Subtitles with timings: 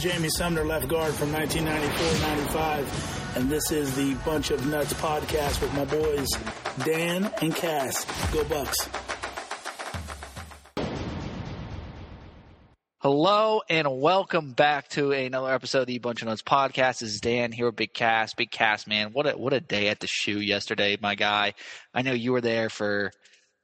[0.00, 5.74] Jamie Sumner, left guard from 1994-95, and this is the Bunch of Nuts podcast with
[5.74, 6.26] my boys
[6.86, 8.06] Dan and Cass.
[8.32, 8.88] Go Bucks!
[13.00, 17.00] Hello and welcome back to another episode of the Bunch of Nuts podcast.
[17.00, 18.32] This is Dan here with Big Cass.
[18.32, 21.52] Big Cass, man, what a what a day at the shoe yesterday, my guy.
[21.92, 23.12] I know you were there for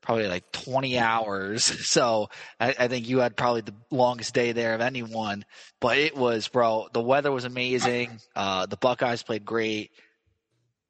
[0.06, 1.65] probably like 20 hours.
[1.96, 2.28] So
[2.60, 5.45] I, I, think you had probably the longest day there of anyone.
[5.80, 6.88] But it was, bro.
[6.92, 8.20] The weather was amazing.
[8.34, 9.91] Uh, the Buckeyes played great.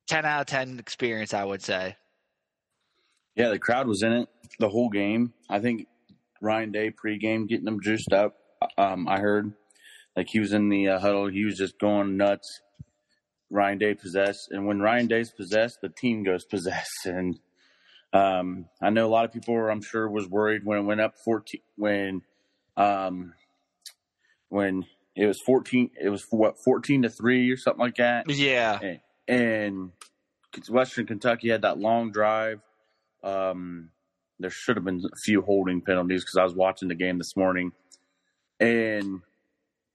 [0.09, 1.97] 10 out of 10 experience, I would say.
[3.37, 5.33] Yeah, the crowd was in it the whole game.
[5.49, 5.87] I think
[6.41, 8.37] Ryan Day pregame getting them juiced up.
[8.77, 9.53] Um, I heard
[10.17, 11.29] like he was in the uh, huddle.
[11.29, 12.61] He was just going nuts.
[13.51, 17.39] Ryan Day possessed, and when Ryan Day's possessed, the team goes possessed, and
[18.13, 21.01] um, I know a lot of people, were, I'm sure, was worried when it went
[21.01, 22.23] up 14 when
[22.77, 23.35] um,
[24.49, 25.91] when it was 14.
[26.01, 28.31] It was what 14 to three or something like that.
[28.31, 29.93] Yeah, and, and
[30.69, 32.61] Western Kentucky had that long drive.
[33.23, 33.91] Um,
[34.39, 37.37] there should have been a few holding penalties because I was watching the game this
[37.37, 37.73] morning,
[38.61, 39.21] and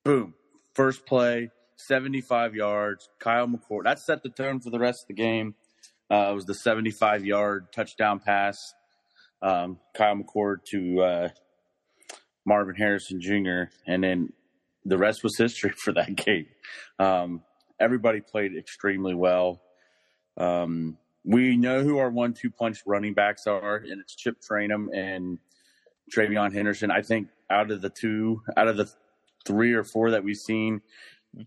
[0.04, 0.34] boom,
[0.74, 3.10] first play, 75 yards.
[3.20, 3.84] Kyle McCord.
[3.84, 5.56] That set the tone for the rest of the game.
[6.12, 8.74] Uh, it was the 75 yard touchdown pass,
[9.42, 11.30] um, Kyle McCord to uh,
[12.46, 14.34] Marvin Harrison Jr., and then
[14.84, 16.48] the rest was history for that game.
[17.00, 17.44] Um,
[17.80, 19.62] everybody played extremely well.
[20.38, 24.88] Um, we know who our one two punch running backs are, and it's Chip Trayanum
[24.94, 25.40] and
[26.14, 26.92] TreVeyon Henderson.
[26.92, 28.90] I think out of the two, out of the
[29.46, 30.82] three or four that we've seen,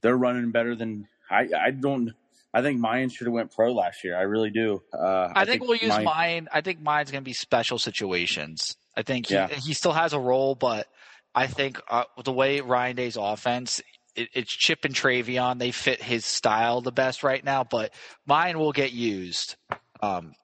[0.01, 1.49] they're running better than I.
[1.59, 2.13] I don't
[2.55, 4.17] I think Miyan should have went pro last year.
[4.17, 4.81] I really do.
[4.93, 6.47] Uh, I, I, think, think we'll use Miyan, Miyan.
[6.53, 8.77] I think Miyan's going to be special situations.
[8.97, 9.49] I think he, yeah.
[9.49, 10.87] he still has a role, but
[11.35, 13.83] I think uh, the way Ryan Day's offense,
[14.15, 15.59] it, it's Chip and TreVeyon.
[15.59, 17.93] They fit his style the best right now, but
[18.29, 19.57] Miyan will get used.
[20.01, 20.35] Um,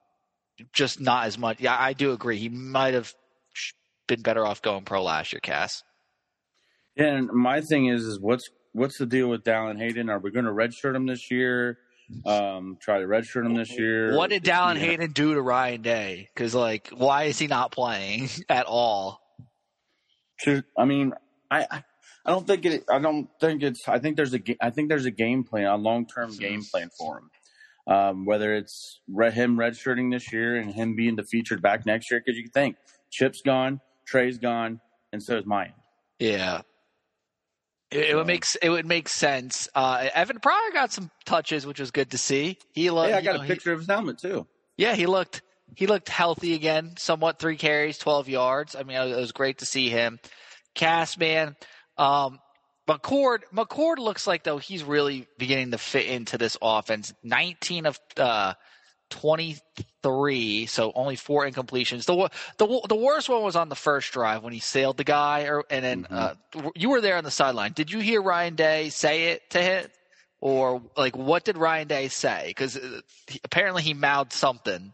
[0.73, 1.61] just not as much.
[1.61, 2.37] Yeah, I do agree.
[2.37, 3.13] He might have
[4.07, 5.81] been better off going pro last year, Cass.
[6.97, 10.09] Yeah, and my thing is, is what's what's the deal with Dallan Hayden?
[10.09, 11.77] Are we going to redshirt him this year?
[12.25, 14.15] Um, try to redshirt him this year.
[14.15, 14.81] What did Dallan yeah.
[14.81, 16.29] Hayden do to Ryan Day?
[16.33, 19.19] Because like, why is he not playing at all?
[20.77, 21.13] I mean,
[21.49, 21.83] I
[22.25, 22.83] I don't think it.
[22.89, 23.87] I don't think it's.
[23.87, 24.41] I think there's a.
[24.61, 27.29] I think there's a game plan, a long term game plan for him.
[27.87, 32.11] Um, whether it's red, him redshirting this year and him being the featured back next
[32.11, 32.75] year, because you think
[33.09, 34.79] Chip's gone, Trey's gone,
[35.11, 35.73] and so is Miyan.
[36.19, 36.61] Yeah,
[37.91, 39.67] it, it, would make it would make sense.
[39.75, 42.57] Uh, Evan Pryor got some touches, which was good to see.
[42.73, 43.09] He looked.
[43.09, 44.47] Yeah, I got know, a picture he, of his helmet too.
[44.77, 45.41] Yeah, he looked
[45.75, 46.93] he looked healthy again.
[46.97, 48.75] Somewhat three carries, twelve yards.
[48.75, 50.19] I mean, it was great to see him.
[50.73, 51.55] Cass man,
[51.97, 52.39] um,
[52.87, 57.13] McCord McCord looks like though he's really beginning to fit into this offense.
[57.23, 58.53] Nineteen of uh,
[59.11, 62.05] 23, so only four incompletions.
[62.05, 65.43] The the the worst one was on the first drive when he sailed the guy,
[65.43, 66.65] or and then mm-hmm.
[66.65, 67.73] uh, you were there on the sideline.
[67.73, 69.87] Did you hear Ryan Day say it to him,
[70.39, 72.45] or like what did Ryan Day say?
[72.47, 73.01] Because uh,
[73.43, 74.93] apparently he mouthed something.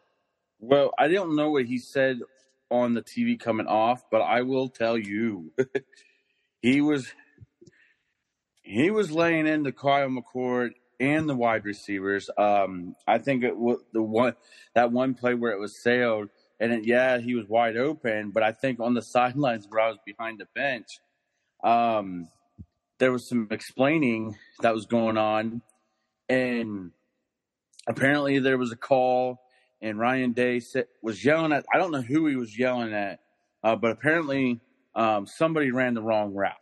[0.59, 2.19] Well, I don't know what he said
[2.69, 5.53] on the TV coming off, but I will tell you,
[6.61, 7.07] he was
[8.61, 12.29] he was laying into Kyle McCord and the wide receivers.
[12.37, 14.35] Um, I think it was the one
[14.73, 18.31] that one play where it was sailed, and it, yeah, he was wide open.
[18.31, 20.99] But I think on the sidelines where I was behind the bench,
[21.63, 22.27] um,
[22.99, 25.61] there was some explaining that was going on,
[26.29, 26.91] and
[27.87, 29.39] apparently there was a call,
[29.81, 30.61] and Ryan Day
[31.01, 31.65] was yelling at.
[31.73, 33.19] I don't know who he was yelling at,
[33.63, 34.61] uh, but apparently
[34.95, 36.53] um, somebody ran the wrong route.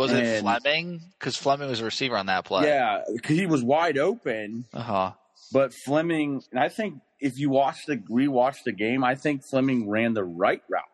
[0.00, 1.02] Was and, it Fleming?
[1.18, 2.66] Because Fleming was a receiver on that play.
[2.66, 4.64] Yeah, because he was wide open.
[4.72, 5.12] Uh huh.
[5.52, 9.90] But Fleming, and I think if you watch the rewatch the game, I think Fleming
[9.90, 10.84] ran the right route.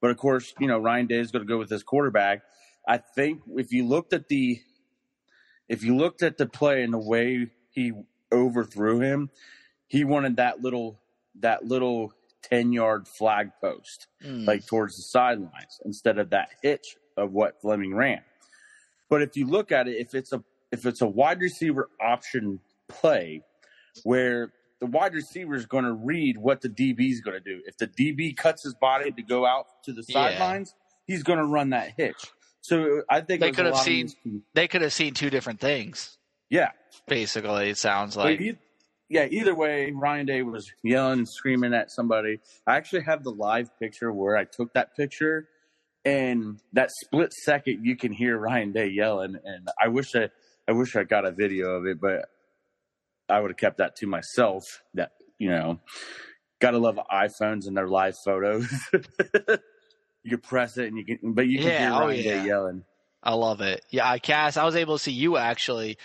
[0.00, 2.40] But of course, you know Ryan Day is going to go with his quarterback.
[2.88, 4.58] I think if you looked at the
[5.68, 7.92] if you looked at the play and the way he
[8.32, 9.28] overthrew him,
[9.86, 10.98] he wanted that little
[11.40, 14.46] that little ten yard flag post, mm.
[14.46, 18.22] like towards the sidelines, instead of that hitch of what Fleming ran.
[19.10, 20.42] But if you look at it, if it's a
[20.72, 23.42] if it's a wide receiver option play
[24.04, 27.60] where the wide receiver is going to read what the DB is going to do.
[27.66, 31.14] If the DB cuts his body to go out to the sidelines, yeah.
[31.14, 32.32] he's going to run that hitch.
[32.62, 34.10] So I think they could have seen
[34.54, 36.16] they could have seen two different things.
[36.48, 36.70] Yeah,
[37.06, 38.40] basically, it sounds like.
[39.08, 42.40] yeah, either way, Ryan Day was yelling and screaming at somebody.
[42.66, 45.48] I actually have the live picture where I took that picture
[46.04, 49.36] and that split second you can hear Ryan Day yelling.
[49.44, 50.30] And I wish I,
[50.68, 52.26] I wish I got a video of it, but
[53.28, 54.64] I would have kept that to myself.
[54.94, 55.80] That you know,
[56.60, 58.68] gotta love iPhones and their live photos.
[60.22, 62.42] you press it and you can, but you can Yeah, hear oh, Ryan yeah.
[62.42, 62.84] Day yelling.
[63.22, 63.84] I love it.
[63.90, 65.98] Yeah, I Cass, I was able to see you actually.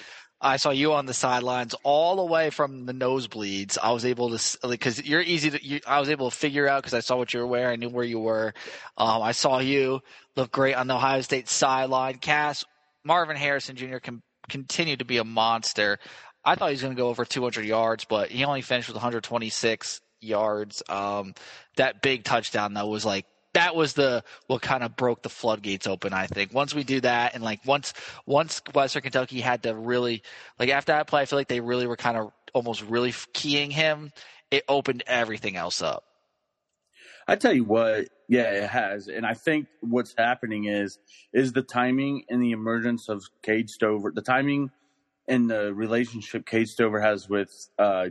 [0.46, 3.80] I saw you on the sidelines all the way from the nosebleeds.
[3.82, 5.66] I was able to because you're easy to.
[5.66, 7.74] You, I was able to figure out because I saw what you were wearing.
[7.74, 8.54] I knew where you were.
[8.96, 10.02] Um, I saw you
[10.36, 12.20] look great on the Ohio State sideline.
[12.20, 12.64] Cass
[13.04, 13.98] Marvin Harrison Jr.
[13.98, 15.98] can continue to be a monster.
[16.44, 18.96] I thought he was going to go over 200 yards, but he only finished with
[18.96, 20.84] 126 yards.
[20.88, 21.34] Um,
[21.78, 23.26] that big touchdown though was like
[23.56, 26.14] that was the what kind of broke the floodgates open.
[26.14, 27.94] I think once we do that, and like once
[28.26, 30.24] once Western Kentucky had to really
[30.60, 33.72] like after that play, I feel like they really were kind of almost really keying
[33.72, 34.12] him.
[34.52, 36.04] It opened everything else up.
[37.28, 41.00] I tell you what, yeah, it has, and I think what's happening is
[41.34, 44.70] is the timing and the emergence of Cade Stover, the timing
[45.28, 48.10] and the relationship Cade Stover has with uh,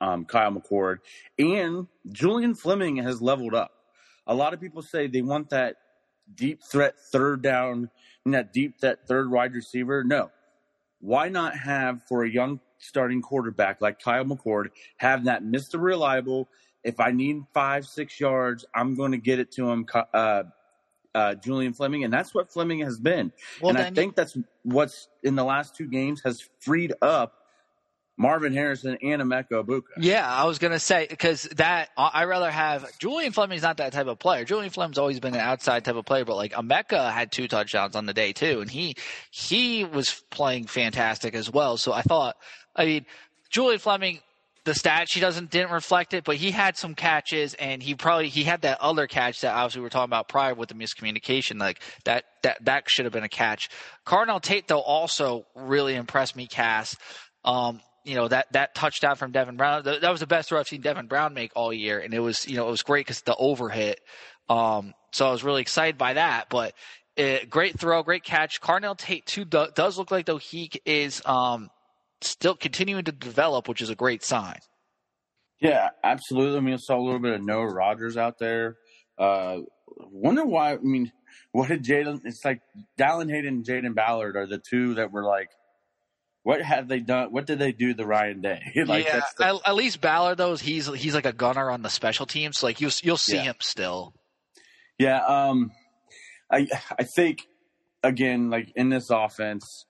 [0.00, 0.98] um, Kyle McCord,
[1.38, 3.72] and Julian Fleming has leveled up.
[4.30, 5.76] A lot of people say they want that
[6.34, 7.90] deep threat third down
[8.24, 10.04] and that deep that third wide receiver.
[10.04, 10.30] No,
[11.00, 14.68] why not have for a young starting quarterback like Kyle McCord
[14.98, 15.80] have that Mr.
[15.82, 16.48] Reliable?
[16.84, 19.84] If I need five, six yards, I'm going to get it to him.
[20.14, 20.44] Uh,
[21.12, 23.32] uh, Julian Fleming, and that's what Fleming has been.
[23.60, 27.39] Well, and I think that's what's in the last two games has freed up
[28.20, 29.82] Marvin Harrison and Emeka Egbuka.
[29.96, 33.94] Yeah, I was gonna say because that I I rather have Julian Fleming's not that
[33.94, 34.44] type of player.
[34.44, 37.96] Julian Fleming's always been an outside type of player, but like Emeka had two touchdowns
[37.96, 38.94] on the day too, and he
[39.30, 41.78] he was playing fantastic as well.
[41.78, 42.36] So I thought,
[42.76, 43.06] I mean,
[43.48, 44.20] Julian Fleming.
[44.64, 48.28] The stat she doesn't didn't reflect it, but he had some catches, and he probably
[48.28, 51.58] he had that other catch that obviously we were talking about prior with the miscommunication.
[51.58, 53.70] Like that that that should have been a catch.
[54.06, 56.94] Carnell Tate though also really impressed me, Cass.
[57.42, 60.58] Um, you know that that touchdown from Devin Brown th- that was the best throw
[60.60, 63.06] I've seen Devin Brown make all year, and it was you know it was great
[63.06, 63.96] because the overhit.
[64.48, 66.48] Um, so I was really excited by that.
[66.50, 66.74] But
[67.18, 68.60] uh, great throw, great catch.
[68.60, 71.70] Carnell Tate too do, does look like though he is um
[72.20, 74.58] still continuing to develop, which is a great sign.
[75.60, 76.56] Yeah, absolutely.
[76.56, 78.76] I mean, I saw a little bit of Noah Rogers out there.
[79.18, 79.58] Uh,
[80.10, 80.72] wonder why.
[80.72, 81.12] I mean,
[81.52, 82.20] what did Jaden?
[82.24, 82.60] It's like
[82.98, 85.48] Dallan Hayden and Jayden Ballard are the two that were like,
[86.42, 87.32] what have they done?
[87.32, 88.60] What did they do to Ryan Day?
[88.86, 91.82] like, yeah, that's the, at, at least Ballard though he's he's like a gunner on
[91.82, 92.58] the special teams.
[92.58, 93.42] So like you'll you'll see Yeah.
[93.42, 94.14] him still.
[94.98, 95.70] Yeah, um,
[96.50, 96.66] I
[96.98, 97.46] I think
[98.02, 99.86] again, like in this offense,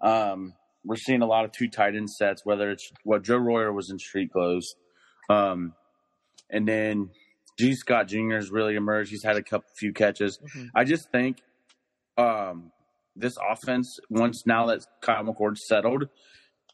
[0.00, 0.54] um,
[0.84, 2.42] we're seeing a lot of two tight end sets.
[2.44, 4.74] Whether it's what Joe Royer was in street clothes,
[5.30, 5.74] um,
[6.50, 7.10] and then
[7.58, 8.34] Gee Scott Jr.
[8.34, 9.10] has really emerged.
[9.10, 10.38] He's had a couple few catches.
[10.56, 10.70] Mhm.
[10.74, 11.38] I just think
[12.16, 12.70] um,
[13.16, 16.08] this offense, once now that Kyle McCord's settled,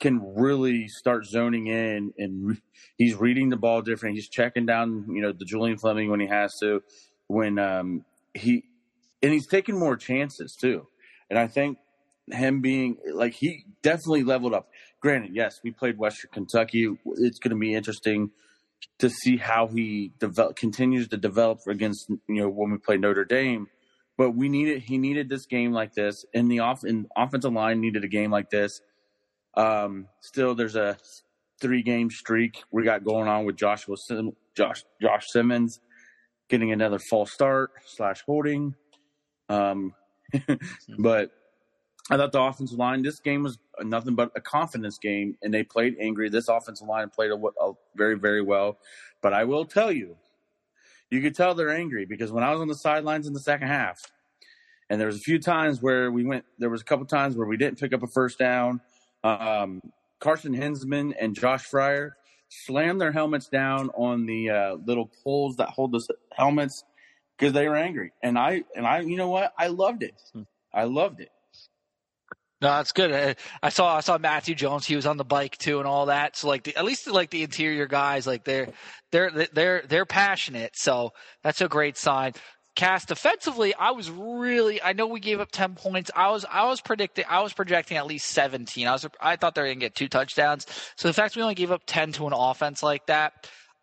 [0.00, 2.62] can really start zoning in, and re-
[2.96, 4.16] he's reading the ball different.
[4.16, 6.82] He's checking down, you know, the Julian Fleming when he has to,
[7.26, 8.64] when um, he,
[9.22, 10.86] and he's taking more chances too.
[11.28, 11.78] And I think
[12.32, 14.68] him being like he definitely leveled up.
[15.00, 16.88] Granted, yes, we played Western Kentucky.
[17.16, 18.30] It's going to be interesting
[18.98, 23.24] to see how he develop, continues to develop against you know when we play Notre
[23.24, 23.68] Dame.
[24.20, 27.80] But we needed he needed this game like this, and the off and offensive line
[27.80, 28.82] needed a game like this.
[29.54, 30.98] Um, still, there's a
[31.58, 35.80] three game streak we got going on with Joshua Sim, Josh Josh Simmons
[36.50, 38.74] getting another false start slash holding.
[39.48, 39.94] Um,
[40.98, 41.30] but
[42.10, 45.62] I thought the offensive line this game was nothing but a confidence game, and they
[45.62, 46.28] played angry.
[46.28, 48.80] This offensive line played a, a very very well.
[49.22, 50.18] But I will tell you,
[51.10, 53.68] you could tell they're angry because when I was on the sidelines in the second
[53.68, 54.00] half,
[54.88, 57.46] and there was a few times where we went, there was a couple times where
[57.46, 58.80] we didn't pick up a first down.
[59.22, 59.80] Um,
[60.18, 62.16] Carson Hinzman and Josh Fryer
[62.48, 66.84] slammed their helmets down on the uh, little poles that hold the helmets
[67.38, 68.12] because they were angry.
[68.22, 69.52] And I, and I, you know what?
[69.56, 70.20] I loved it.
[70.74, 71.30] I loved it.
[72.62, 73.10] No, that's good.
[73.10, 74.86] Uh, I saw I saw Matthew Jones.
[74.86, 76.36] He was on the bike too, and all that.
[76.36, 78.68] So like, the, at least like the interior guys, like they're
[79.12, 80.72] they're they're they're passionate.
[80.76, 81.12] So
[81.42, 82.32] that's a great sign.
[82.76, 84.80] Cass defensively, I was really.
[84.82, 86.10] I know we gave up ten points.
[86.14, 87.24] I was I was predicting.
[87.28, 88.86] I was projecting at least seventeen.
[88.86, 90.66] I was I thought they were gonna get two touchdowns.
[90.96, 93.32] So the fact we only gave up ten to an offense like that,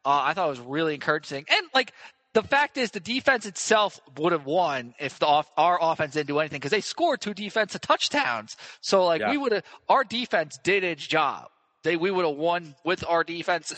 [0.05, 1.45] uh, I thought it was really encouraging.
[1.49, 1.93] And like
[2.41, 6.27] the fact is, the defense itself would have won if the off, our offense didn't
[6.27, 8.55] do anything because they scored two defensive touchdowns.
[8.81, 9.31] So like Yeah.
[9.31, 11.49] we would have, our defense did its job.
[11.83, 13.73] They we would have won with our defense.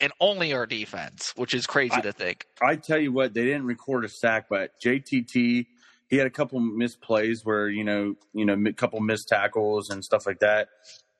[0.00, 2.44] and only our defense, which is crazy I- to think.
[2.60, 5.66] I tell you what, they didn't record a sack, but JTT
[6.08, 9.90] he had a couple missed plays where you know you know a couple missed tackles
[9.90, 10.68] and stuff like that.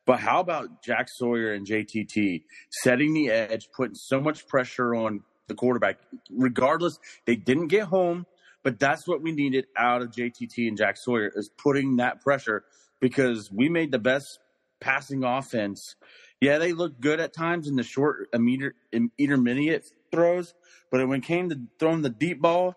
[0.05, 5.23] But how about Jack Sawyer and JTT setting the edge, putting so much pressure on
[5.49, 5.99] the quarterback?
[6.31, 8.27] Regardless, they didn't get home,
[8.63, 12.65] but that's what we needed out of JTT and Jack Sawyer is putting that pressure
[13.01, 14.39] because we made the best
[14.81, 15.97] passing offense.
[16.41, 18.29] Yeah, they looked good at times in the short
[19.19, 20.55] intermediate throws,
[20.91, 22.75] but when it came to throwing the deep ball,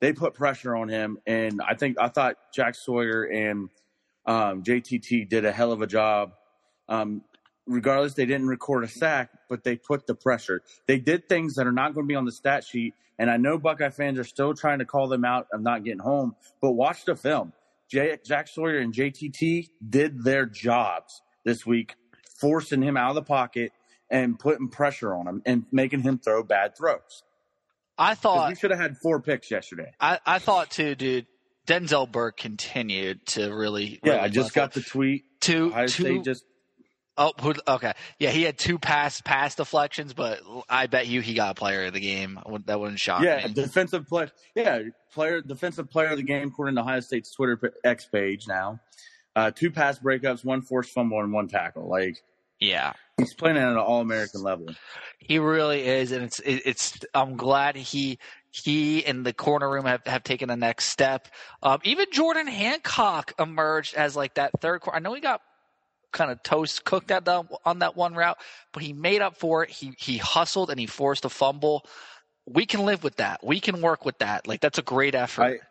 [0.00, 1.18] they put pressure on him.
[1.26, 3.68] And I think I thought Jack Sawyer and
[4.26, 6.32] um, JTT did a hell of a job.
[6.88, 7.22] Um,
[7.70, 10.62] regardless, they didn't record a sack, but they put the pressure.
[10.86, 12.94] They did things that are not going to be on the stat sheet.
[13.18, 16.00] And I know Buckeye fans are still trying to call them out of not getting
[16.00, 17.52] home, but watch the film.
[17.88, 21.94] J- Jack Sawyer and JTT did their jobs this week,
[22.40, 23.72] forcing him out of the pocket
[24.10, 27.22] and putting pressure on him and making him throw bad throws.
[27.98, 29.92] I thought we should have had four picks yesterday.
[30.00, 31.26] I, I thought too, dude.
[31.66, 34.00] Denzel Burke continued to really.
[34.02, 35.24] Yeah, really I just got the tweet.
[35.40, 36.44] two Ohio two State just
[37.22, 37.92] Oh, who, okay.
[38.18, 41.84] Yeah, he had two pass pass deflections, but I bet you he got a player
[41.84, 42.40] of the game.
[42.64, 43.52] That wouldn't shock yeah me.
[43.52, 44.80] defensive play yeah
[45.12, 48.80] player defensive player of the game according to Ohio State's Twitter X page now.
[49.36, 51.88] Uh, two pass breakups, one forced fumble, and one tackle.
[51.88, 52.16] Like
[52.58, 54.68] Yeah, he's playing at an All American level.
[55.18, 56.98] he really is, and it's it, it's.
[57.14, 58.18] I'm glad he
[58.50, 61.28] he and the corner room have, have taken the next step.
[61.62, 64.80] Um, even Jordan Hancock emerged as like that third.
[64.80, 64.96] Quarter.
[64.96, 65.42] I know he got
[66.12, 68.38] kind of toast cooked at the, on that one route,
[68.72, 69.70] but he made up for it.
[69.70, 71.86] He he hustled and he forced a fumble.
[72.46, 73.44] We can live with that.
[73.44, 74.46] We can work with that.
[74.46, 75.62] Like that's a great effort.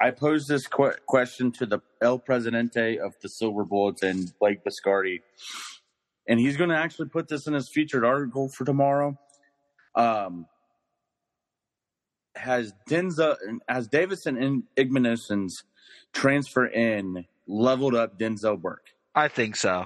[0.00, 4.32] I I posed this que- question to the El Presidente of the Silver Bullets and
[4.38, 5.20] Blake Biscardi,
[6.26, 9.18] and he's going to actually put this in his featured article for tomorrow.
[9.94, 10.46] Um,
[12.36, 13.36] has Denza
[13.68, 15.64] has Davison and Igbinosun's
[16.12, 18.90] transfer in leveled up Denzel Burke?
[19.14, 19.84] I think so.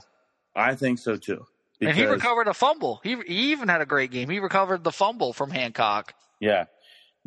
[0.54, 1.44] I think so too.
[1.80, 3.00] and he recovered a fumble.
[3.02, 4.28] He he even had a great game.
[4.28, 6.14] He recovered the fumble from Hancock.
[6.40, 6.64] Yeah.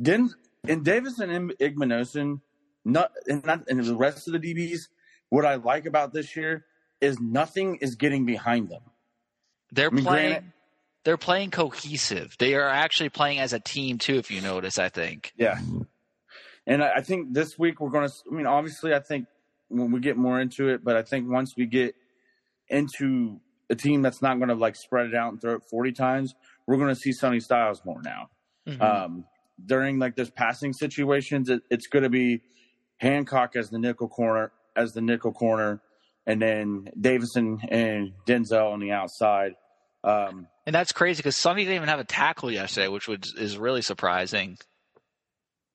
[0.02, 0.30] Den
[0.68, 2.42] and Davis and Igbinosun,
[2.86, 4.88] not and not and the rest of the DBs,
[5.30, 6.66] what I like about this year
[7.02, 8.82] is nothing is getting behind them.
[9.72, 10.30] They're I mean, playing.
[10.32, 10.52] granted-
[11.04, 12.36] they're playing cohesive.
[12.38, 14.16] They are actually playing as a team too.
[14.16, 15.32] If you notice, I think.
[15.38, 15.58] Yeah.
[16.66, 19.26] And I I think this week we're going to, I mean, obviously, I think
[19.70, 21.96] when we get more into it, but I think once we get
[22.70, 25.92] into a team that's not going to like spread it out and throw it 40
[25.92, 28.30] times, we're going to see Sonny Styles more now.
[28.68, 28.82] Mhm.
[28.82, 29.26] um,
[29.66, 32.42] during like those passing situations, it, it's going to be
[32.98, 35.82] Hancock as the nickel corner, as the nickel corner,
[36.26, 39.54] and then Davison and Denzel on the outside.
[40.04, 43.58] Um, and that's crazy because Sonny didn't even have a tackle yesterday, which was is
[43.58, 44.58] really surprising.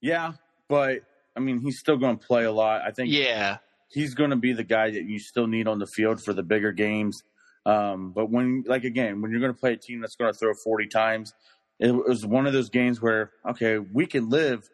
[0.01, 0.33] yeah,
[0.69, 1.01] but
[1.37, 2.83] I mean, he's still going to play a lot.
[2.83, 3.59] I think Yeah,
[3.93, 6.43] he's going to be the guy that you still need on the field for the
[6.43, 7.23] bigger games.
[7.65, 10.39] Um, but when, like again, when you're going to play a team that's going to
[10.39, 11.35] throw 40 times,
[11.79, 14.69] it was one of those games where okay, we can live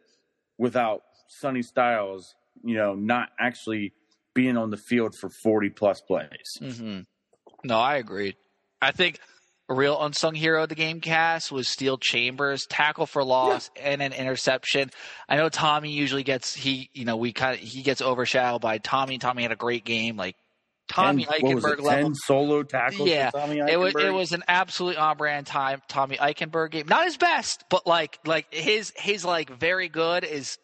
[0.58, 2.34] without Sonny Styles,
[2.64, 3.92] you know, not actually
[4.34, 6.58] being on the field for 40 plus plays.
[6.60, 7.00] hmm
[7.64, 8.36] No, I agree.
[8.80, 9.20] I think
[9.68, 14.00] a real unsung hero of the game Cass was Steele Chambers, tackle for loss and
[14.02, 14.90] an interception.
[15.28, 18.78] I know Tommy usually gets he, you know, we kind of he gets overshadowed by
[18.78, 19.18] Tommy.
[19.18, 20.36] Tommy had a great game, like
[20.88, 22.04] Tommy 10 what was Eichenberg it, level.
[22.04, 25.82] 10 solo tackles Yeah, for Tommy It was it was an absolute on brand time
[25.86, 26.88] Tommy Eichenberg game.
[26.88, 30.56] Not his best, but like like his his like very good is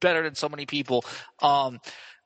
[0.00, 1.04] better than so many people.
[1.40, 1.80] Um,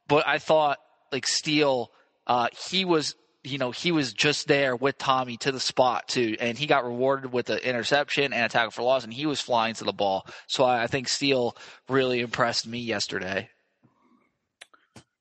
[0.09, 0.79] but I thought
[1.13, 1.91] like Steele,
[2.27, 3.15] uh, he was
[3.49, 6.85] you know he was just there with Tommy to the spot too, and he got
[6.85, 9.93] rewarded with an interception and a tackle for loss, and he was flying to the
[9.93, 10.27] ball.
[10.47, 11.57] So I, I think Steele
[11.89, 13.51] really impressed me yesterday.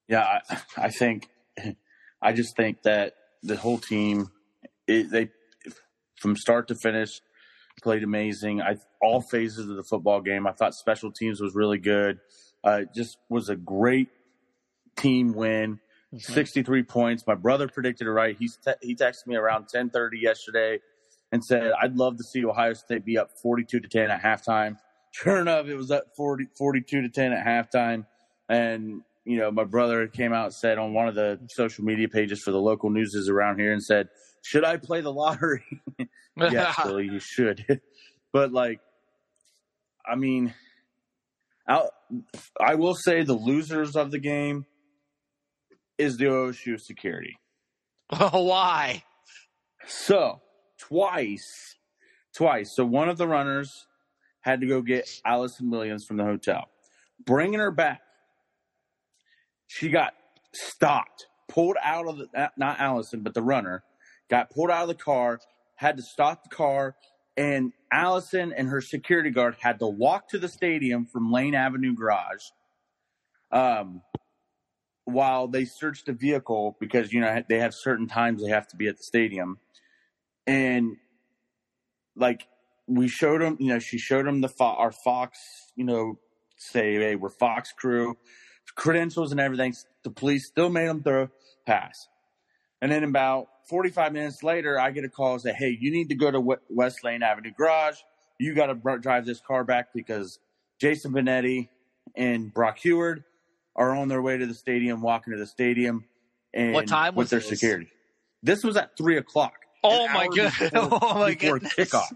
[0.08, 1.28] Yeah, I, I think,
[2.22, 4.32] I just think that the whole team,
[4.88, 5.30] it, they,
[6.22, 7.22] from start to finish,
[7.84, 8.62] played amazing.
[8.62, 10.48] I all phases of the football game.
[10.48, 12.20] I thought special teams was really good.
[12.64, 14.10] Uh, just was a great
[14.98, 15.80] team win.
[16.14, 16.34] Mm-hmm.
[16.34, 17.28] 63 points.
[17.28, 18.36] My brother predicted it right.
[18.40, 20.80] He's te- he texted me around 10:30 yesterday
[21.34, 24.78] and said, "I'd love to see Ohio State be up 42 to 10 at halftime."
[25.12, 28.06] Sure enough, it was up 40, 42 to 10 at halftime.
[28.48, 32.08] And you know, my brother came out and said on one of the social media
[32.08, 34.08] pages for the local newses around here and said,
[34.44, 35.66] "Should I play the lottery?"
[36.38, 37.82] yeah, Billy, you should.
[38.32, 38.80] but like,
[40.10, 40.54] I mean,
[41.68, 41.90] I
[42.62, 44.66] I will say the losers of the game
[45.98, 47.38] is the OSU security.
[48.12, 49.04] Oh, why?
[49.86, 50.42] So
[50.80, 51.76] twice,
[52.36, 52.74] twice.
[52.76, 53.88] So one of the runners
[54.42, 56.70] had to go get Allison Williams from the hotel.
[57.26, 58.02] Bringing her back,
[59.68, 60.14] she got
[60.54, 63.84] stopped, pulled out of the, not Allison, but the runner,
[64.30, 65.40] got pulled out of the car,
[65.76, 66.96] had to stop the car,
[67.36, 71.94] and Allison and her security guard had to walk to the stadium from Lane Avenue
[71.94, 72.44] Garage.
[73.52, 74.02] Um,
[75.08, 78.76] while they searched the vehicle because you know they have certain times they have to
[78.76, 79.58] be at the stadium,
[80.46, 80.98] and
[82.16, 82.46] like
[82.88, 85.40] we showed them, you know, she showed them the Fo- our Fox,
[85.78, 86.20] you know,
[86.58, 88.18] say hey we're Fox crew,
[88.76, 89.74] credentials and everything.
[90.04, 91.30] The police still made them throw
[91.66, 92.10] pass,
[92.82, 96.16] and then about 45 minutes later, I get a call say, hey, you need to
[96.16, 97.96] go to West Lane Avenue Garage.
[98.40, 100.40] You got to drive this car back because
[100.80, 101.70] Jason Benetti
[102.16, 103.24] and Brock Huard
[103.78, 106.06] are on their way to the stadium, walking to the stadium,
[106.54, 107.50] and what time was with their this?
[107.50, 107.90] security.
[108.44, 109.54] This was at three o'clock.
[109.84, 110.52] Oh my god!
[110.60, 110.70] before-
[111.02, 111.74] Oh my before goodness!
[111.76, 112.12] kickoff.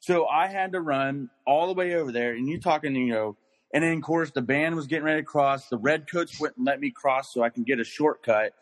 [0.00, 3.36] So I had to run all the way over there, and you talking, you know,
[3.72, 5.68] and then of course the band was getting ready to cross.
[5.68, 8.52] The redcoats wouldn't let me cross so I can get a shortcut,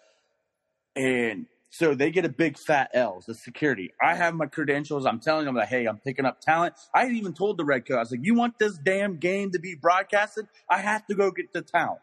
[0.96, 3.26] and so they get a big fat L's.
[3.26, 3.92] The security.
[4.02, 5.06] I have my credentials.
[5.06, 6.74] I'm telling them that hey, I'm picking up talent.
[6.94, 9.76] I even told the redcoat, I was like, you want this damn game to be
[9.76, 10.46] broadcasted?
[10.68, 12.00] I have to go get the talent.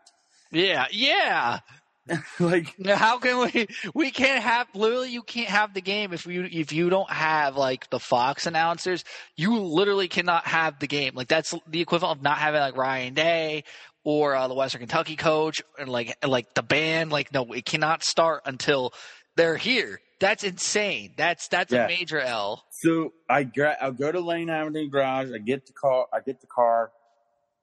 [0.51, 1.59] Yeah, yeah.
[2.39, 3.67] like How can we?
[3.93, 5.11] We can't have literally.
[5.11, 9.03] You can't have the game if you if you don't have like the Fox announcers.
[9.35, 11.15] You literally cannot have the game.
[11.15, 13.63] Like that's the equivalent of not having like Ryan Day
[14.03, 17.11] or uh, the Western Kentucky coach and like like the band.
[17.11, 18.93] Like no, it cannot start until
[19.37, 20.01] they're here.
[20.19, 21.13] That's insane.
[21.15, 21.85] That's that's Yeah.
[21.85, 22.65] a major L.
[22.71, 25.29] So I gra- I go to Lane Avenue Garage.
[25.33, 26.07] I get the car.
[26.11, 26.91] I get the car,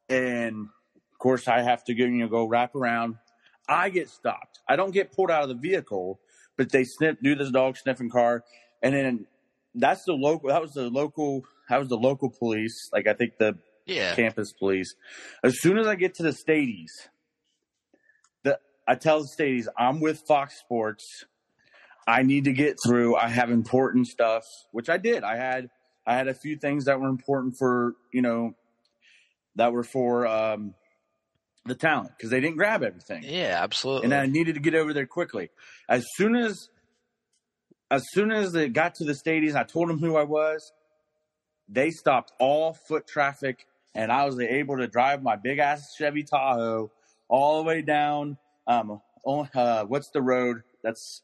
[0.08, 0.68] and
[1.12, 2.04] of course I have to go.
[2.04, 3.16] You know, go wrap around.
[3.68, 4.60] I get stopped.
[4.68, 6.20] I don't get pulled out of the vehicle,
[6.56, 8.44] but they sniff, do this dog sniffing car,
[8.82, 9.26] and then
[9.74, 10.48] that's the local.
[10.50, 11.42] That was the local.
[11.68, 12.88] That was the local police.
[12.92, 14.14] Like I think the Yeah.
[14.14, 14.94] campus police.
[15.42, 17.08] As soon as I get to the stadies,
[18.44, 21.24] the I tell the stadies I'm with Fox Sports.
[22.06, 23.16] I need to get through.
[23.16, 25.24] I have important stuff, which I did.
[25.24, 25.70] I had
[26.06, 28.54] I had a few things that were important for you know
[29.56, 30.74] that were for um,
[31.64, 34.04] the talent because they didn't grab everything Yeah, absolutely.
[34.06, 35.50] and I needed to get over there quickly.
[35.88, 36.68] As soon as,
[37.90, 40.72] as soon as it got to the stadiums, I told them who I was.
[41.68, 46.24] They stopped all foot traffic, and I was able to drive my big ass Chevy
[46.24, 46.90] Tahoe
[47.28, 48.36] all the way down.
[48.66, 50.62] Um, on, uh, what's the road?
[50.82, 51.22] That's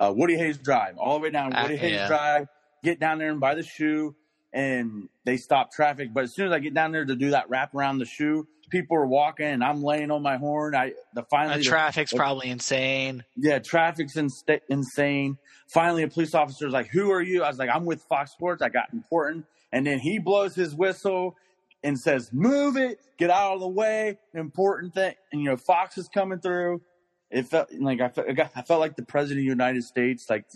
[0.00, 2.08] uh, Woody Hayes Drive, all the way down Ah, Woody Hayes yeah.
[2.08, 2.48] Drive.
[2.82, 4.16] Get down there and buy the shoe,
[4.52, 6.12] and they stop traffic.
[6.14, 8.48] But as soon as I get down there to do that wrap around the shoe,
[8.70, 10.74] people are walking, and I'm laying on my horn.
[10.74, 13.24] I the finally the the- traffic's probably insane.
[13.36, 15.36] yeah, traffic's insta- insane.
[15.68, 18.62] Finally, a police officer's like, "Who are you?" I was like, "I'm with Fox Sports.
[18.62, 21.36] I got important." And then he blows his whistle
[21.84, 25.96] and says, "Move it, get out of the way, important thing." And you know, Fox
[25.98, 26.80] is coming through.
[27.30, 29.84] It felt like I felt, I got- I felt like the president of the United
[29.84, 30.28] States.
[30.28, 30.46] Like,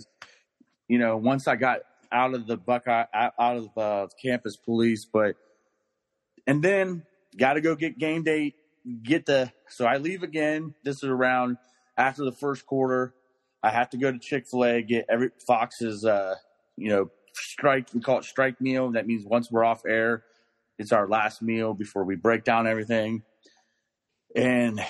[0.88, 5.36] you know, once I got out of the Buckeye, out of uh, campus police, but
[6.46, 7.04] and then
[7.36, 8.54] got to go get game day.
[9.02, 10.74] Get the so I leave again.
[10.84, 11.56] This is around
[11.96, 13.14] after the first quarter.
[13.62, 16.34] I have to go to Chick Fil A get every Fox's uh
[16.76, 17.88] you know strike.
[17.94, 18.90] We call it strike meal.
[18.92, 20.24] That means once we're off air,
[20.78, 23.22] it's our last meal before we break down everything.
[24.36, 24.84] And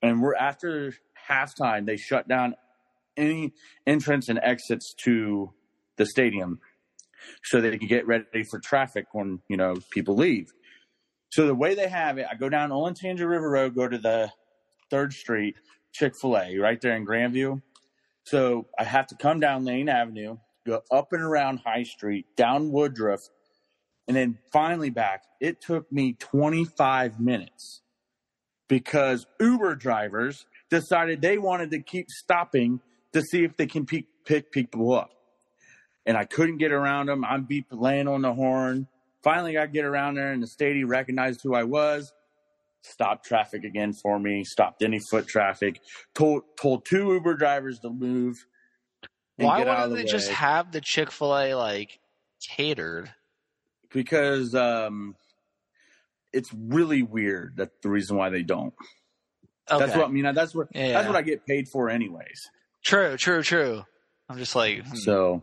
[0.00, 0.94] and we're after
[1.28, 1.86] halftime.
[1.86, 2.54] They shut down
[3.16, 3.52] any
[3.86, 5.52] entrance and exits to
[5.96, 6.60] the stadium
[7.44, 10.52] so they can get ready for traffic when you know people leave.
[11.30, 14.32] So the way they have it, I go down Olentangy River Road, go to the
[14.90, 15.56] Third Street
[15.92, 17.60] Chick Fil A right there in Grandview.
[18.24, 22.70] So I have to come down Lane Avenue, go up and around High Street, down
[22.70, 23.20] Woodruff,
[24.06, 25.24] and then finally back.
[25.40, 27.82] It took me 25 minutes
[28.68, 32.80] because Uber drivers decided they wanted to keep stopping
[33.12, 35.10] to see if they can pick, pick people up.
[36.06, 37.24] And I couldn't get around them.
[37.24, 38.86] I'm beep laying on the horn.
[39.22, 42.12] Finally, I get around there, and the stadium recognized who I was.
[42.82, 44.44] Stopped traffic again for me.
[44.44, 45.80] Stopped any foot traffic.
[46.14, 48.46] Told told two Uber drivers to move.
[49.36, 51.98] and Why wouldn't the they just have the Chick Fil A like
[52.40, 53.10] catered?
[53.92, 55.14] because um,
[56.32, 57.54] it's really weird.
[57.56, 58.74] That's the reason why they don't.
[59.70, 59.84] Okay.
[59.84, 60.34] That's what I mean.
[60.34, 60.92] That's what Yeah.
[60.92, 62.50] that's what I get paid for, anyways.
[62.84, 63.84] True, true, true.
[64.28, 64.94] I'm just like, hmm.
[64.96, 65.42] So,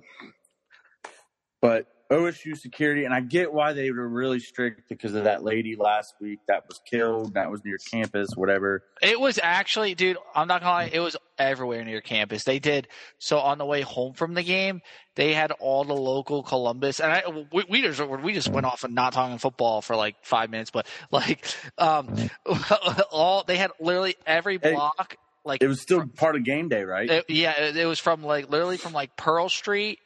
[1.62, 5.76] but OSU security, and I get why they were really strict because of that lady
[5.76, 7.34] last week that was killed.
[7.34, 8.84] That was near campus, whatever.
[9.02, 10.18] It was actually, dude.
[10.36, 10.90] I'm not gonna lie.
[10.94, 12.43] It was everywhere near campus.
[12.43, 12.88] They did
[13.19, 14.82] so on the way home from the game.
[15.15, 18.84] They had all the local Columbus, and I, we, we just we just went off
[18.84, 21.45] and not talking football for like five minutes, but like,
[21.78, 22.13] um,
[23.12, 25.15] all they had literally every Hey, block.
[25.45, 27.10] Like It was still part of game day, right?
[27.10, 30.00] It- yeah, it, it was from like literally from like Pearl Street,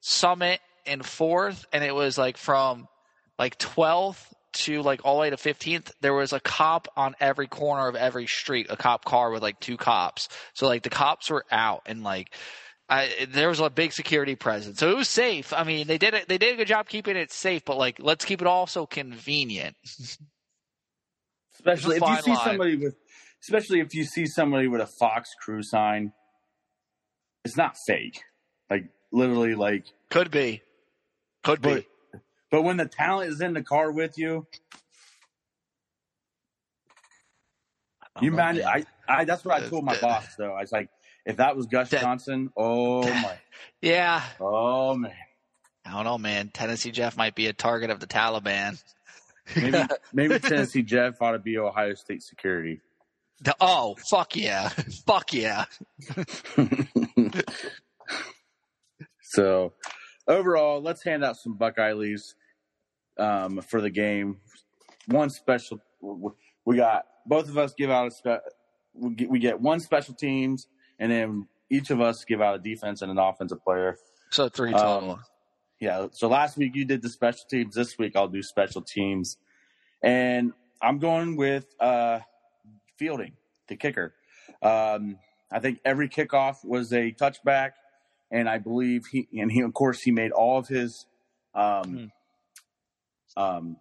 [0.00, 2.86] Summit, and Fourth, and it was like from
[3.38, 5.92] like 12th to like all the way to 15th.
[6.00, 9.60] There was a cop on every corner of every street, a cop car with like
[9.60, 10.28] two cops.
[10.54, 12.34] So like the cops were out, and like
[12.88, 15.52] I, there was a big security presence, so it was safe.
[15.52, 16.28] I mean, they did it.
[16.28, 19.76] They did a good job keeping it safe, but like let's keep it also convenient.
[21.54, 22.44] especially if you see line.
[22.44, 22.94] somebody with,
[23.42, 26.12] especially if you see somebody with a Fox Crew sign.
[27.44, 28.22] It's not fake,
[28.70, 29.86] like literally, like.
[30.10, 30.62] Could be,
[31.42, 31.86] could be.
[32.52, 34.46] But when the talent is in the car with you,
[38.20, 38.58] you mind?
[38.58, 38.66] man.
[38.66, 40.52] I, I that's what I told my boss though.
[40.52, 40.90] I was like,
[41.24, 43.38] if that was Gus That- Johnson, oh my,
[43.80, 44.22] yeah.
[44.38, 45.14] oh man,
[45.86, 46.50] I don't know, man.
[46.52, 48.78] Tennessee Jeff might be a target of the Taliban.
[49.56, 49.78] maybe
[50.12, 52.80] maybe Tennessee Jeff ought to be Ohio State security.
[53.40, 54.68] The- oh, fuck yeah.
[55.06, 55.64] fuck yeah.
[59.22, 59.72] So
[60.28, 62.34] overall, let's hand out some Buckeye leaves
[63.18, 64.38] um, for the game.
[65.06, 65.80] One special,
[66.64, 68.44] we got both of us give out a spe-
[68.94, 70.66] we get, we get one special teams,
[70.98, 73.96] and then each of us give out a defense and an offensive player.
[74.30, 75.20] So three Um, total.
[75.80, 76.06] Yeah.
[76.12, 77.74] So last week you did the special teams.
[77.74, 79.36] This week I'll do special teams,
[80.02, 82.20] and I'm going with uh,
[82.98, 83.32] Fielding,
[83.68, 84.14] the kicker.
[84.62, 85.18] Um,
[85.50, 87.72] I think every kickoff was a touchback,
[88.30, 91.06] and I believe he and he of course he made all of his.
[91.54, 92.12] Um,
[93.36, 93.76] um,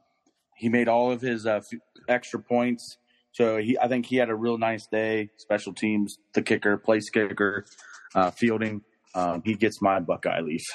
[0.55, 2.97] he made all of his uh, f- extra points.
[3.31, 5.29] So he, I think he had a real nice day.
[5.37, 7.65] Special teams, the kicker, place kicker,
[8.13, 8.81] uh, Fielding.
[9.15, 10.65] Um, he gets my Buckeye leaf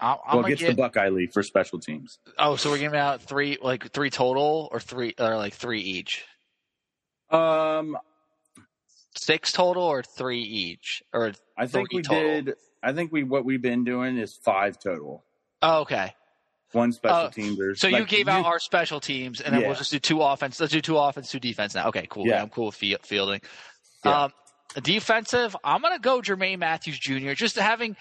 [0.00, 2.18] I'm well, gets get, the Buckeye leaf for special teams.
[2.38, 6.24] oh, so we're giving out three, like three total, or three, or like three each.
[7.30, 7.96] Um,
[9.16, 12.42] Six total, or three each, or I think we total.
[12.42, 12.54] did.
[12.82, 15.24] I think we what we've been doing is five total.
[15.62, 16.14] oh, okay.
[16.72, 17.78] One special teamers.
[17.78, 20.60] So you Like, gave out our special teams, and then we'll just do two offense.
[20.60, 21.88] Let's do two offense, two defense now.
[21.88, 22.26] Okay, cool.
[22.26, 22.42] Yeah, Yeah.
[22.42, 23.40] I'm cool with Fielding.
[24.04, 24.24] Yeah.
[24.24, 24.32] Um,
[24.82, 27.32] defensive, I'm gonna go Jermaine Mathews Jr.
[27.32, 27.96] Just having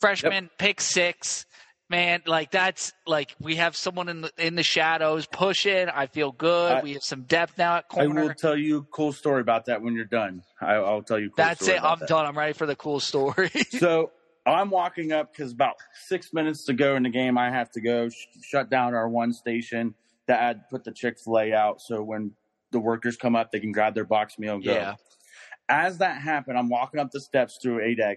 [0.00, 1.46] freshman pick six,
[1.88, 2.22] man.
[2.26, 5.88] Like that's like we have someone in the in the shadows pushing.
[5.88, 6.72] I feel good.
[6.72, 8.20] I- we have some depth now at corner.
[8.20, 10.42] I will tell you a cool story about that when you're done.
[10.60, 11.26] I, I'll tell you.
[11.26, 11.82] A cool That's it.
[11.82, 12.08] I'm that.
[12.08, 12.26] done.
[12.26, 13.50] I'm ready for the cool story.
[13.70, 14.10] so
[14.50, 17.80] I'm walking up because about six minutes to go in the game, I have to
[17.80, 19.94] go sh- shut down our one station
[20.26, 21.80] that had put the Chick Fil A out.
[21.80, 22.32] So when
[22.70, 24.72] the workers come up, they can grab their box meal and go.
[24.72, 24.94] yeah.
[25.68, 28.16] As that happened, I'm walking up the steps through ADEC,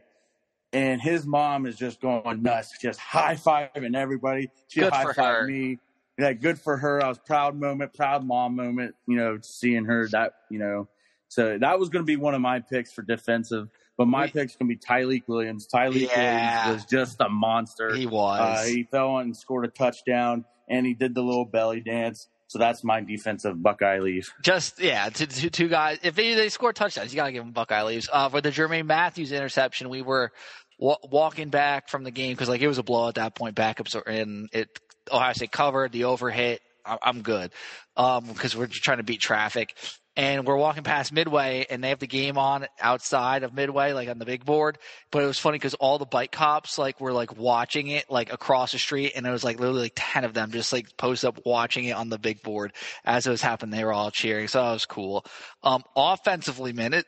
[0.72, 4.50] and his mom is just going nuts, just high fiving everybody.
[4.68, 5.80] She high fived me.
[6.18, 7.04] Yeah, good for her.
[7.04, 8.96] I was proud moment, proud mom moment.
[9.08, 10.88] You know, seeing her that you know.
[11.28, 14.32] So that was going to be one of my picks for defensive, but my We-
[14.32, 15.68] pick's going to be Tyleik Williams.
[15.68, 16.66] Tyleik Yeah.
[16.68, 17.94] Williams was just a monster.
[17.96, 18.40] He was.
[18.40, 22.28] Uh, he fell and scored a touchdown, and he did the little belly dance.
[22.48, 24.34] So that's my defensive Buckeye leaf.
[24.44, 26.00] Just yeah, two, two, two guys.
[26.04, 28.10] If they, they score touchdowns, you gotta give them Buckeye leaves.
[28.12, 30.34] Uh, for the Jermaine Mathews interception, we were
[30.78, 33.56] wa- walking back from the game because like it was a blow at that point.
[33.56, 34.68] Backups are in it.
[35.10, 36.58] Ohio State covered the overhit.
[36.86, 37.52] I'm good
[37.96, 39.76] because we're just trying to beat traffic.
[40.18, 44.10] And we're walking past Midway, and they have the game on outside of Midway, like
[44.10, 44.78] on the big board.
[45.10, 48.32] But it was funny because all the bike cops like were like watching it like
[48.34, 51.30] across the street, and it was like literally like ten of them just like posted
[51.30, 52.74] up watching it on the big board
[53.06, 53.72] as it was happening.
[53.72, 55.26] They were all cheering, so that was cool.
[55.64, 57.06] Um, offensively, man, it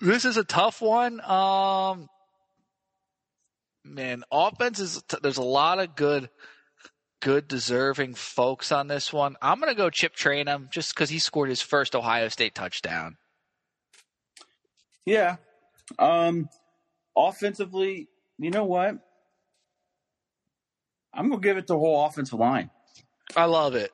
[0.00, 1.20] this is a tough one.
[1.20, 2.08] Um,
[3.84, 6.28] man, offense is there's a lot of good,
[7.20, 9.36] good deserving folks on this one.
[9.42, 13.16] I'm gonna go Chip Trayanum just because he scored his first Ohio State touchdown.
[15.04, 15.36] Yeah.
[15.98, 16.48] Um
[17.16, 18.98] offensively, you know what?
[21.12, 22.70] I'm gonna give it the whole offensive line.
[23.36, 23.92] I love it.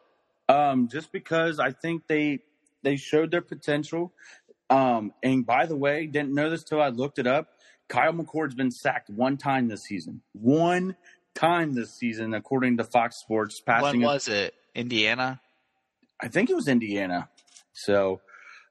[0.49, 2.41] Um, just because I think they
[2.83, 4.13] they showed their potential.
[4.71, 7.49] Um, and by the way, didn't know this till I looked it up.
[7.89, 10.23] Kyle McCord's been sacked one time this season.
[10.33, 10.97] One
[11.35, 13.61] time this season, according to Fox Sports.
[13.61, 14.55] Passing When was it?
[14.75, 15.41] Indiana.
[16.21, 17.29] I think it was Indiana.
[17.73, 18.21] So,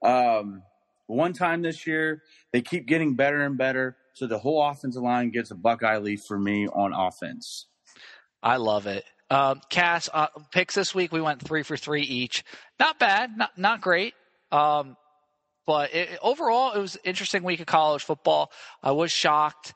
[0.03, 0.63] um,
[1.07, 3.97] one time this year, they keep getting better and better.
[4.13, 7.67] So the whole offensive line gets a Buckeye leaf for me on offense.
[8.41, 9.03] I love it.
[9.29, 11.11] Um, Cass uh, picks this week.
[11.11, 12.43] We went three for three each.
[12.79, 13.35] Not bad.
[13.37, 14.13] Not not great.
[14.51, 14.95] Um,
[15.65, 18.51] but it, overall, it was an interesting week of college football.
[18.81, 19.73] I was shocked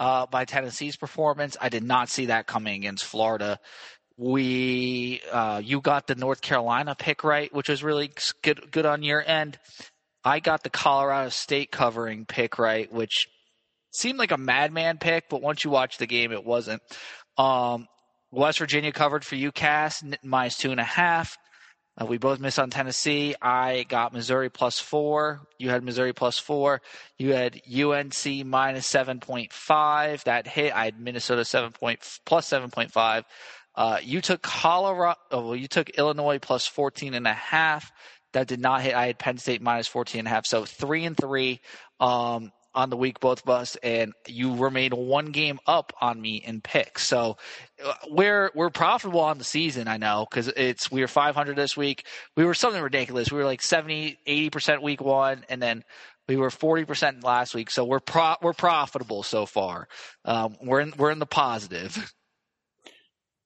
[0.00, 1.56] uh, by Tennessee's performance.
[1.60, 3.60] I did not see that coming against Florida.
[4.16, 8.10] We, uh, you got the North Carolina pick right, which was really
[8.42, 9.58] good, good on your end.
[10.24, 13.26] I got the Colorado State covering pick right, which
[13.92, 16.82] seemed like a madman pick, but once you watch the game, it wasn't.
[17.36, 17.86] Um,
[18.30, 21.36] West Virginia covered for UCAS minus two and a half.
[22.00, 23.34] Uh, we both missed on Tennessee.
[23.40, 25.40] I got Missouri plus four.
[25.58, 26.80] You had Missouri plus four.
[27.18, 30.24] You had UNC minus seven point five.
[30.24, 30.74] That hit.
[30.74, 33.24] I had Minnesota seven point plus seven point five.
[33.74, 35.18] Uh, you took Colorado.
[35.30, 37.90] Oh, well, you took Illinois plus fourteen and a half.
[38.32, 38.94] That did not hit.
[38.94, 40.46] I had Penn State minus fourteen and a half.
[40.46, 41.60] So three and three.
[41.98, 46.36] Um, on the week, both of us, and you remain one game up on me
[46.36, 47.06] in picks.
[47.06, 47.36] So
[47.84, 49.88] uh, we're we're profitable on the season.
[49.88, 52.06] I know because it's we were 500 this week.
[52.36, 53.32] We were something ridiculous.
[53.32, 55.84] We were like 70, 80 percent week one, and then
[56.28, 57.70] we were 40 percent last week.
[57.70, 59.88] So we're pro we're profitable so far.
[60.24, 62.12] Um, we're in we're in the positive.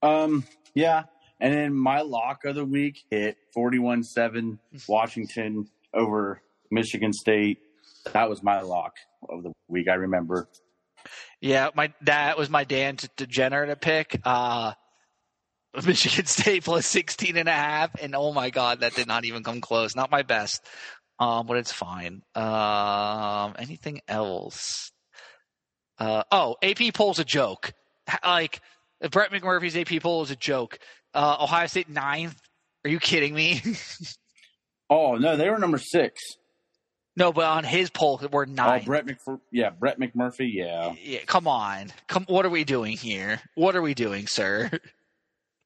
[0.03, 0.45] Um.
[0.75, 1.05] Yeah.
[1.41, 7.59] And then my lock of the week hit 41-7 Washington over Michigan State.
[8.13, 8.97] That was my lock
[9.29, 9.89] of the week.
[9.89, 10.49] I remember.
[11.41, 14.21] Yeah, my that was my Dan degenerate pick.
[14.25, 14.73] Uh,
[15.87, 18.01] Michigan State plus 16 and a half.
[18.01, 19.97] And oh my God, that did not even come close.
[19.97, 20.65] Not my best.
[21.19, 22.23] Um, but it's fine.
[22.35, 24.93] Um, anything else?
[25.99, 27.73] Uh, oh, AP poll's a joke.
[28.25, 28.61] Like,
[29.11, 30.79] Brett McMurphy's AP poll is a joke.
[31.13, 32.39] Uh, Ohio State ninth.
[32.85, 33.63] Are you kidding me?
[34.91, 36.21] oh, no, they were number six.
[37.17, 38.81] No, but on his poll, we're oh, nine.
[38.83, 39.41] Oh, Brett McMurphy.
[39.53, 40.53] Yeah, Brett McMurphy.
[40.53, 40.95] Yeah.
[41.03, 41.21] Yeah.
[41.27, 41.93] Come on.
[42.09, 42.25] Come.
[42.29, 43.41] What are we doing here?
[43.55, 44.71] What are we doing, sir?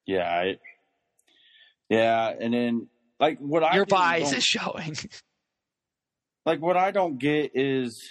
[0.06, 0.26] Yeah.
[0.26, 0.56] I,
[1.90, 2.88] yeah, and then
[3.20, 4.96] like what I your bias is showing.
[6.46, 8.08] Like what I don't get is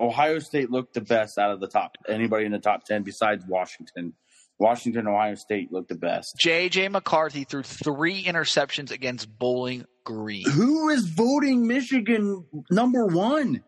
[0.00, 3.44] Ohio State looked the best out of the top anybody in the top ten besides
[3.48, 4.12] Washington.
[4.58, 6.36] Washington, Ohio State looked the best.
[6.38, 6.88] J.J.
[6.88, 10.48] McCarthy threw three interceptions against Bowling Green.
[10.48, 13.62] Who is voting Michigan number one?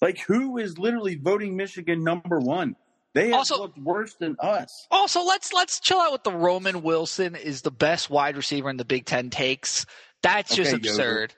[0.00, 2.76] Like, who is literally voting Michigan number one?
[3.14, 4.86] They have also, looked worse than us.
[4.90, 8.76] Also, let's let's chill out with the Roman Wilson is the best wide receiver in
[8.76, 9.86] the Big Ten takes.
[10.22, 11.34] That's just okay, absurd.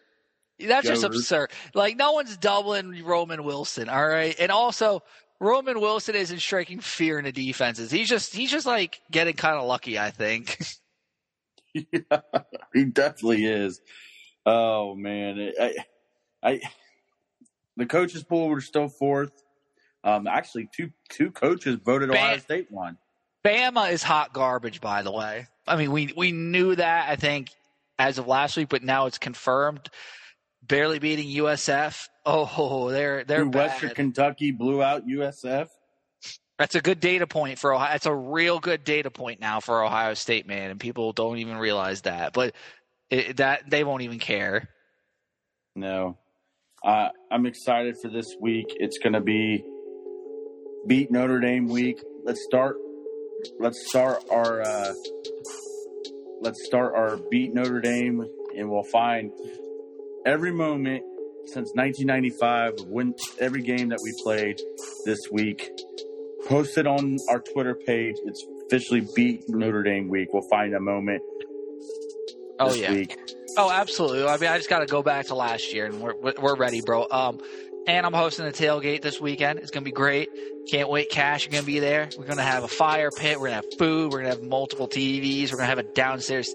[0.58, 1.52] That's just absurd.
[1.74, 4.34] Like no one's doubling Roman Wilson, all right?
[4.40, 5.04] And also,
[5.40, 7.90] Roman Wilson isn't striking fear in the defenses.
[7.90, 10.58] He's just he's just like getting kind of lucky, I think.
[11.74, 12.20] yeah,
[12.74, 13.80] he definitely is.
[14.44, 15.74] Oh man, I,
[16.42, 16.60] I,
[17.76, 19.32] the coaches pool were still fourth.
[20.04, 22.98] Um, actually, two two coaches voted Bam- Ohio State one.
[23.44, 25.46] Bama is hot garbage, by the way.
[25.66, 27.50] I mean, we we knew that I think
[27.98, 29.88] as of last week, but now it's confirmed.
[30.62, 32.08] Barely beating USF.
[32.26, 35.68] Oh, they're they're Western Kentucky blew out USF.
[36.58, 37.92] That's a good data point for Ohio.
[37.92, 41.56] That's a real good data point now for Ohio State, man, and people don't even
[41.56, 42.32] realize that.
[42.32, 42.54] But
[43.10, 44.68] it, that they won't even care.
[45.76, 46.18] No,
[46.84, 48.66] uh, I'm excited for this week.
[48.70, 49.64] It's going to be
[50.86, 52.02] beat Notre Dame week.
[52.24, 52.76] Let's start.
[53.60, 54.62] Let's start our.
[54.62, 54.92] Uh,
[56.40, 59.30] let's start our beat Notre Dame, and we'll find
[60.28, 61.02] every moment
[61.46, 64.60] since 1995, win every game that we played
[65.06, 65.70] this week.
[66.46, 68.16] Post it on our Twitter page.
[68.26, 70.28] It's officially beat Notre Dame week.
[70.32, 71.22] We'll find a moment.
[72.60, 72.92] Oh yeah.
[72.92, 73.18] Week.
[73.56, 74.26] Oh, absolutely.
[74.26, 76.82] I mean, I just got to go back to last year, and we're we're ready,
[76.82, 77.06] bro.
[77.10, 77.40] Um,
[77.86, 79.60] and I'm hosting the tailgate this weekend.
[79.60, 80.28] It's gonna be great.
[80.70, 81.08] Can't wait.
[81.10, 82.10] Cass, you're gonna be there.
[82.18, 83.40] We're gonna have a fire pit.
[83.40, 84.12] We're gonna have food.
[84.12, 85.50] We're gonna have multiple TVs.
[85.50, 86.54] We're gonna have a downstairs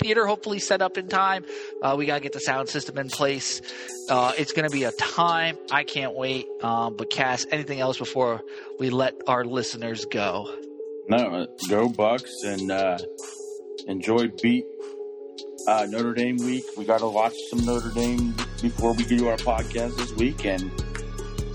[0.00, 1.44] theater hopefully set up in time.
[1.82, 3.62] Uh, we got to get the sound system in place.
[4.08, 5.56] Uh, it's going to be a time.
[5.70, 6.46] I can't wait.
[6.62, 8.42] Um, but Cass, anything else before
[8.78, 10.52] we let our listeners go?
[11.08, 12.98] No, go Bucks and uh,
[13.86, 14.64] enjoy beat
[15.66, 16.64] uh, Notre Dame week.
[16.76, 20.44] We got to watch some Notre Dame before we do our podcast this week.
[20.44, 20.70] And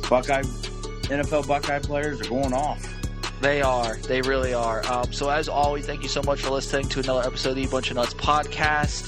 [0.09, 0.43] Buckeye
[1.03, 2.94] NFL Buckeye players are going off.
[3.45, 3.95] They are.
[3.97, 4.83] They really are.
[4.91, 7.67] Um, so, as always, thank you so much for listening to another episode of the
[7.67, 9.07] Bunch of Nuts podcast.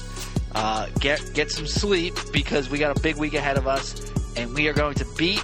[0.54, 4.54] Uh, get get some sleep because we got a big week ahead of us, and
[4.54, 5.42] we are going to beat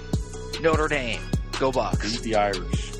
[0.61, 1.19] Notre Dame.
[1.59, 2.13] Go Bucks!
[2.13, 2.94] Beat the Irish.